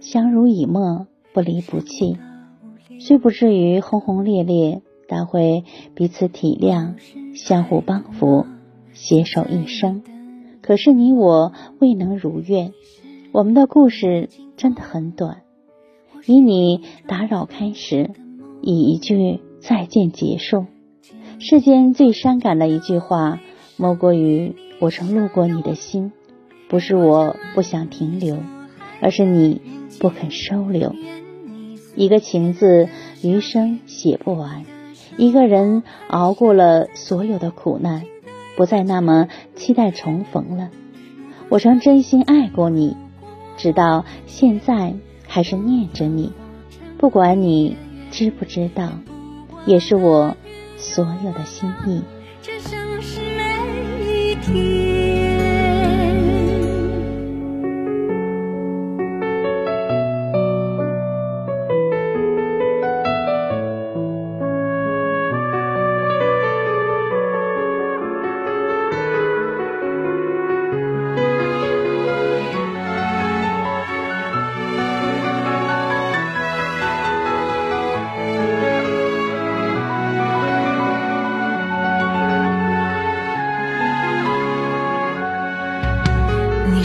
[0.00, 2.16] 相濡以沫，不离不弃。
[3.00, 5.64] 虽不至于轰轰烈烈，但会
[5.94, 6.94] 彼此体谅，
[7.34, 8.46] 相互帮扶，
[8.92, 10.02] 携手一生。
[10.62, 12.72] 可是你我未能如愿，
[13.32, 15.42] 我们的故事真的很短。
[16.24, 18.10] 以你打扰开始，
[18.62, 20.66] 以一句再见结束。
[21.38, 23.38] 世间最伤感的一句话，
[23.76, 26.12] 莫过于我曾路过你的心。
[26.68, 28.38] 不是我不想停留，
[29.00, 29.60] 而是你
[29.98, 30.94] 不肯收留。
[31.94, 32.88] 一个情字，
[33.22, 34.64] 余生写不完；
[35.16, 38.04] 一个人熬过了所有的苦难，
[38.56, 40.70] 不再那么期待重逢了。
[41.48, 42.96] 我曾真心爱过你，
[43.56, 44.94] 直到现在
[45.26, 46.32] 还是念着你。
[46.98, 47.76] 不管你
[48.10, 48.90] 知不知道，
[49.64, 50.36] 也是我
[50.76, 52.02] 所有的心意。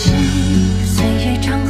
[0.00, 0.12] 是
[0.86, 1.67] 岁月长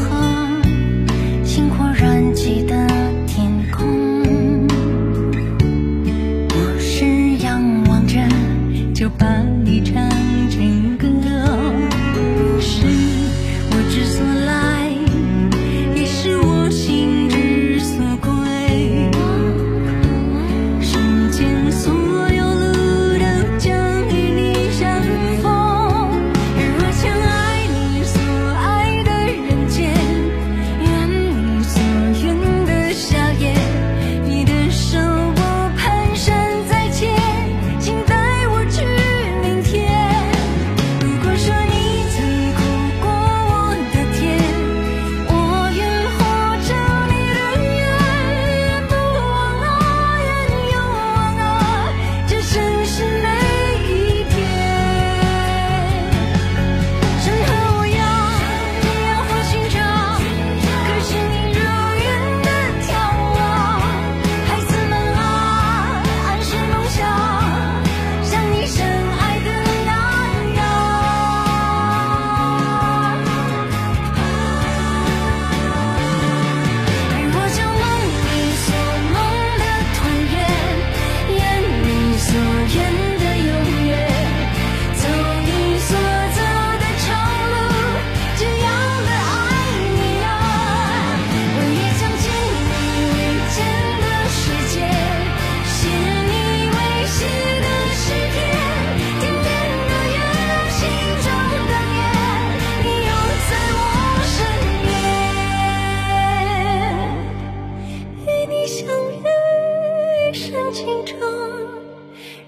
[110.89, 111.29] 心中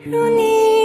[0.02, 0.79] 如你